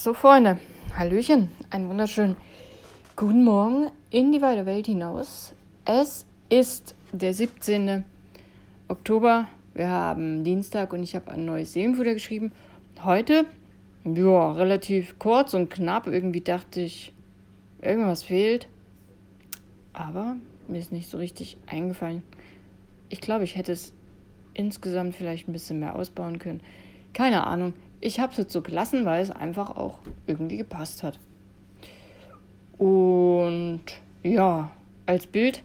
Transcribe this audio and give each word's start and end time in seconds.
So, 0.00 0.14
Freunde, 0.14 0.60
Hallöchen, 0.96 1.50
einen 1.70 1.88
wunderschönen 1.88 2.36
guten 3.16 3.42
Morgen 3.42 3.90
in 4.10 4.30
die 4.30 4.40
weite 4.40 4.64
Welt 4.64 4.86
hinaus. 4.86 5.52
Es 5.84 6.24
ist 6.48 6.94
der 7.10 7.34
17. 7.34 8.04
Oktober. 8.86 9.48
Wir 9.74 9.88
haben 9.88 10.44
Dienstag 10.44 10.92
und 10.92 11.02
ich 11.02 11.16
habe 11.16 11.32
ein 11.32 11.44
neues 11.44 11.72
Seelenfutter 11.72 12.14
geschrieben. 12.14 12.52
Heute, 13.02 13.44
ja, 14.04 14.52
relativ 14.52 15.18
kurz 15.18 15.52
und 15.52 15.68
knapp. 15.68 16.06
Irgendwie 16.06 16.42
dachte 16.42 16.80
ich, 16.80 17.12
irgendwas 17.82 18.22
fehlt. 18.22 18.68
Aber 19.94 20.36
mir 20.68 20.78
ist 20.78 20.92
nicht 20.92 21.10
so 21.10 21.18
richtig 21.18 21.56
eingefallen. 21.66 22.22
Ich 23.08 23.20
glaube, 23.20 23.42
ich 23.42 23.56
hätte 23.56 23.72
es 23.72 23.92
insgesamt 24.54 25.16
vielleicht 25.16 25.48
ein 25.48 25.52
bisschen 25.52 25.80
mehr 25.80 25.96
ausbauen 25.96 26.38
können. 26.38 26.60
Keine 27.14 27.44
Ahnung. 27.48 27.74
Ich 28.00 28.20
habe 28.20 28.32
es 28.32 28.38
jetzt 28.38 28.52
so 28.52 28.62
gelassen, 28.62 29.04
weil 29.04 29.22
es 29.22 29.30
einfach 29.30 29.76
auch 29.76 29.98
irgendwie 30.26 30.56
gepasst 30.56 31.02
hat. 31.02 31.18
Und 32.78 33.82
ja, 34.22 34.70
als 35.06 35.26
Bild 35.26 35.62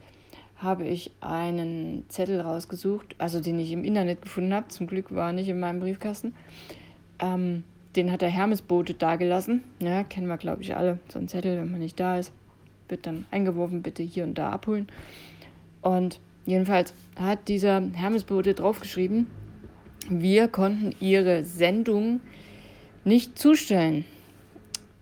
habe 0.58 0.86
ich 0.86 1.12
einen 1.20 2.06
Zettel 2.10 2.42
rausgesucht, 2.42 3.16
also 3.18 3.40
den 3.40 3.60
ich 3.60 3.72
im 3.72 3.84
Internet 3.84 4.22
gefunden 4.22 4.54
habe. 4.54 4.70
Zum 4.70 4.88
Glück 4.88 5.14
war 5.14 5.28
er 5.28 5.34
nicht 5.34 5.50
in 5.50 5.60
meinem 5.60 5.82
Briefkasten. 5.82 6.34
Ähm, 7.20 7.64
den 7.96 8.12
hat 8.12 8.22
der 8.22 8.30
Hermesbote 8.30 8.94
dagelassen. 8.94 9.64
Ja, 9.80 10.04
kennen 10.04 10.28
wir, 10.28 10.38
glaube 10.38 10.64
ich, 10.64 10.76
alle. 10.76 11.00
So 11.10 11.20
ein 11.20 11.28
Zettel, 11.28 11.58
wenn 11.58 11.70
man 11.70 11.82
nicht 11.82 12.00
da 12.00 12.18
ist, 12.18 12.32
wird 12.88 13.06
dann 13.06 13.26
eingeworfen, 13.30 13.84
bitte 13.84 14.02
hier 14.02 14.24
und 14.24 14.38
da 14.38 14.50
abholen. 14.50 14.88
Und 15.82 16.20
jedenfalls 16.46 16.94
hat 17.20 17.48
dieser 17.48 17.82
Hermesbote 17.94 18.54
draufgeschrieben, 18.54 19.28
wir 20.10 20.48
konnten 20.48 20.96
ihre 21.00 21.46
Sendung 21.46 22.22
nicht 23.04 23.38
zustellen. 23.38 24.06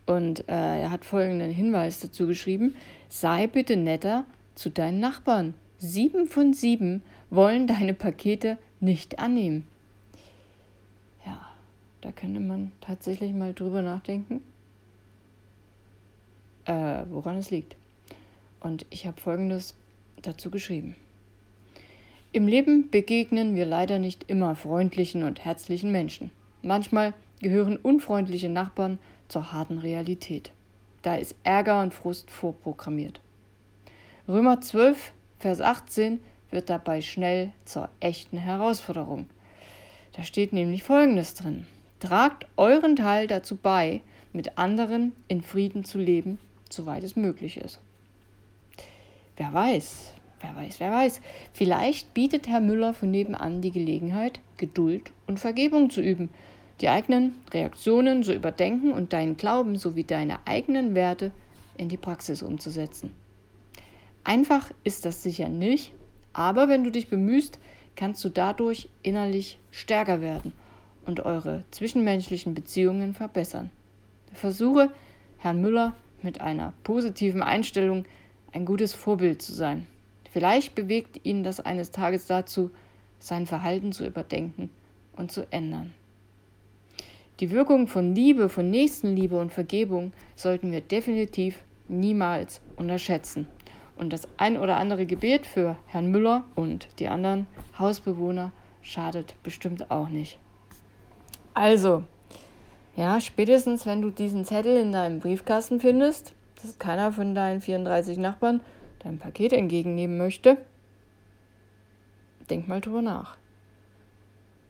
Und 0.05 0.47
äh, 0.49 0.81
er 0.81 0.91
hat 0.91 1.05
folgenden 1.05 1.51
Hinweis 1.51 1.99
dazu 1.99 2.27
geschrieben: 2.27 2.75
Sei 3.09 3.47
bitte 3.47 3.77
netter 3.77 4.25
zu 4.55 4.69
deinen 4.69 4.99
Nachbarn. 4.99 5.53
Sieben 5.77 6.27
von 6.27 6.53
sieben 6.53 7.01
wollen 7.29 7.67
deine 7.67 7.93
Pakete 7.93 8.57
nicht 8.79 9.19
annehmen. 9.19 9.65
Ja, 11.25 11.39
da 12.01 12.11
könnte 12.11 12.39
man 12.39 12.71
tatsächlich 12.81 13.33
mal 13.33 13.53
drüber 13.53 13.81
nachdenken, 13.81 14.41
äh, 16.65 17.03
woran 17.09 17.37
es 17.37 17.49
liegt. 17.49 17.75
Und 18.59 18.85
ich 18.89 19.07
habe 19.07 19.19
folgendes 19.19 19.75
dazu 20.21 20.51
geschrieben. 20.51 20.95
Im 22.33 22.47
Leben 22.47 22.89
begegnen 22.89 23.55
wir 23.55 23.65
leider 23.65 23.99
nicht 23.99 24.23
immer 24.29 24.55
freundlichen 24.55 25.23
und 25.23 25.43
herzlichen 25.43 25.91
Menschen. 25.91 26.31
Manchmal 26.61 27.13
gehören 27.41 27.75
unfreundliche 27.75 28.47
Nachbarn 28.47 28.99
zur 29.27 29.51
harten 29.51 29.79
Realität. 29.79 30.53
Da 31.01 31.15
ist 31.15 31.35
Ärger 31.43 31.81
und 31.81 31.93
Frust 31.93 32.31
vorprogrammiert. 32.31 33.19
Römer 34.29 34.61
12, 34.61 35.11
Vers 35.39 35.59
18 35.59 36.21
wird 36.51 36.69
dabei 36.69 37.01
schnell 37.01 37.51
zur 37.65 37.89
echten 37.99 38.37
Herausforderung. 38.37 39.27
Da 40.13 40.23
steht 40.23 40.53
nämlich 40.53 40.83
Folgendes 40.83 41.33
drin. 41.33 41.67
Tragt 41.99 42.47
euren 42.55 42.95
Teil 42.95 43.27
dazu 43.27 43.57
bei, 43.57 44.01
mit 44.31 44.57
anderen 44.57 45.11
in 45.27 45.41
Frieden 45.41 45.83
zu 45.83 45.97
leben, 45.97 46.39
soweit 46.69 47.03
es 47.03 47.17
möglich 47.17 47.57
ist. 47.57 47.81
Wer 49.35 49.51
weiß, 49.53 50.13
Wer 50.41 50.55
weiß, 50.55 50.79
wer 50.79 50.91
weiß. 50.91 51.21
Vielleicht 51.53 52.13
bietet 52.13 52.47
Herr 52.47 52.61
Müller 52.61 52.93
von 52.93 53.11
nebenan 53.11 53.61
die 53.61 53.71
Gelegenheit, 53.71 54.39
Geduld 54.57 55.11
und 55.27 55.39
Vergebung 55.39 55.89
zu 55.89 56.01
üben, 56.01 56.29
die 56.81 56.89
eigenen 56.89 57.35
Reaktionen 57.53 58.23
so 58.23 58.33
überdenken 58.33 58.91
und 58.91 59.13
deinen 59.13 59.37
Glauben 59.37 59.75
sowie 59.77 60.03
deine 60.03 60.39
eigenen 60.45 60.95
Werte 60.95 61.31
in 61.77 61.89
die 61.89 61.97
Praxis 61.97 62.41
umzusetzen. 62.41 63.11
Einfach 64.23 64.71
ist 64.83 65.05
das 65.05 65.23
sicher 65.23 65.49
nicht, 65.49 65.93
aber 66.33 66.69
wenn 66.69 66.83
du 66.83 66.91
dich 66.91 67.07
bemühst, 67.07 67.59
kannst 67.95 68.23
du 68.23 68.29
dadurch 68.29 68.89
innerlich 69.03 69.59
stärker 69.69 70.21
werden 70.21 70.53
und 71.05 71.25
eure 71.25 71.63
zwischenmenschlichen 71.71 72.53
Beziehungen 72.53 73.13
verbessern. 73.13 73.69
Versuche, 74.33 74.91
Herrn 75.37 75.61
Müller 75.61 75.95
mit 76.21 76.41
einer 76.41 76.73
positiven 76.83 77.41
Einstellung 77.41 78.05
ein 78.53 78.65
gutes 78.65 78.93
Vorbild 78.93 79.41
zu 79.41 79.53
sein. 79.53 79.87
Vielleicht 80.31 80.75
bewegt 80.75 81.19
ihn 81.25 81.43
das 81.43 81.59
eines 81.59 81.91
Tages 81.91 82.25
dazu, 82.25 82.71
sein 83.19 83.45
Verhalten 83.45 83.91
zu 83.91 84.05
überdenken 84.05 84.69
und 85.15 85.31
zu 85.31 85.45
ändern. 85.51 85.93
Die 87.39 87.51
Wirkung 87.51 87.87
von 87.87 88.15
Liebe, 88.15 88.49
von 88.49 88.69
Nächstenliebe 88.69 89.39
und 89.39 89.51
Vergebung 89.51 90.13
sollten 90.35 90.71
wir 90.71 90.81
definitiv 90.81 91.59
niemals 91.87 92.61
unterschätzen. 92.75 93.47
Und 93.97 94.13
das 94.13 94.27
ein 94.37 94.57
oder 94.57 94.77
andere 94.77 95.05
Gebet 95.05 95.45
für 95.45 95.77
Herrn 95.87 96.11
Müller 96.11 96.45
und 96.55 96.87
die 96.99 97.07
anderen 97.07 97.47
Hausbewohner 97.77 98.51
schadet 98.81 99.35
bestimmt 99.43 99.91
auch 99.91 100.09
nicht. 100.09 100.39
Also, 101.53 102.03
ja, 102.95 103.19
spätestens 103.19 103.85
wenn 103.85 104.01
du 104.01 104.09
diesen 104.09 104.45
Zettel 104.45 104.77
in 104.77 104.91
deinem 104.91 105.19
Briefkasten 105.19 105.79
findest, 105.79 106.33
dass 106.61 106.79
keiner 106.79 107.11
von 107.11 107.35
deinen 107.35 107.61
34 107.61 108.17
Nachbarn 108.17 108.61
dein 109.03 109.17
Paket 109.17 109.53
entgegennehmen 109.53 110.17
möchte, 110.17 110.57
denk 112.49 112.67
mal 112.67 112.81
drüber 112.81 113.01
nach. 113.01 113.37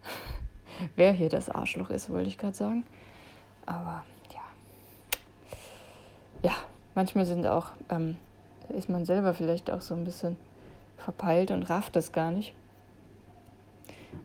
Wer 0.96 1.14
hier 1.14 1.30
das 1.30 1.50
Arschloch 1.50 1.90
ist, 1.90 2.10
wollte 2.10 2.30
ich 2.30 2.38
gerade 2.38 2.56
sagen. 2.56 2.86
Aber 3.66 4.04
ja. 4.34 4.42
Ja, 6.44 6.56
manchmal 6.96 7.26
sind 7.26 7.46
auch, 7.46 7.72
ähm, 7.90 8.18
ist 8.70 8.90
man 8.90 9.06
selber 9.06 9.34
vielleicht 9.34 9.70
auch 9.70 9.82
so 9.82 9.94
ein 9.94 10.06
bisschen 10.06 10.38
verpeilt 10.98 11.52
und 11.52 11.64
rafft 11.64 11.96
das 11.96 12.12
gar 12.12 12.32
nicht. 12.32 12.54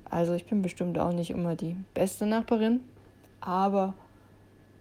Also 0.04 0.34
ich 0.34 0.46
bin 0.46 0.62
bestimmt 0.62 0.98
auch 0.98 1.12
nicht 1.12 1.30
immer 1.30 1.56
die 1.56 1.76
beste 1.94 2.26
Nachbarin, 2.26 2.80
aber 3.40 3.94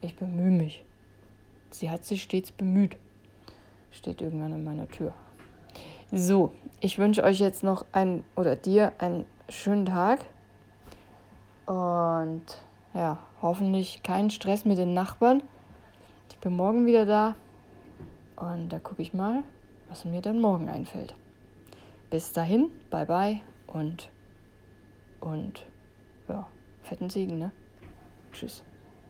ich 0.01 0.15
bemühe 0.15 0.51
mich. 0.51 0.83
Sie 1.71 1.89
hat 1.89 2.05
sich 2.05 2.23
stets 2.23 2.51
bemüht 2.51 2.95
steht 3.95 4.21
irgendwann 4.21 4.53
an 4.53 4.63
meiner 4.63 4.87
Tür. 4.87 5.13
So, 6.11 6.51
ich 6.79 6.97
wünsche 6.97 7.23
euch 7.23 7.39
jetzt 7.39 7.63
noch 7.63 7.85
einen 7.91 8.23
oder 8.35 8.55
dir 8.55 8.93
einen 8.99 9.25
schönen 9.49 9.85
Tag 9.85 10.19
und 11.65 12.43
ja, 12.93 13.17
hoffentlich 13.41 14.03
keinen 14.03 14.29
Stress 14.29 14.65
mit 14.65 14.77
den 14.77 14.93
Nachbarn. 14.93 15.41
Ich 16.29 16.37
bin 16.37 16.55
morgen 16.55 16.85
wieder 16.85 17.05
da 17.05 17.35
und 18.35 18.69
da 18.69 18.79
gucke 18.79 19.01
ich 19.01 19.13
mal, 19.13 19.43
was 19.89 20.05
mir 20.05 20.21
dann 20.21 20.39
morgen 20.39 20.69
einfällt. 20.69 21.15
Bis 22.09 22.33
dahin, 22.33 22.69
bye 22.89 23.05
bye 23.05 23.41
und 23.67 24.09
und 25.19 25.65
ja, 26.29 26.47
fetten 26.83 27.09
Segen, 27.09 27.39
ne? 27.39 27.51
Tschüss. 28.31 28.63